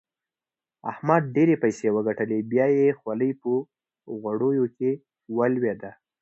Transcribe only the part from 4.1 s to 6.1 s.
غوړو کې ولوېده.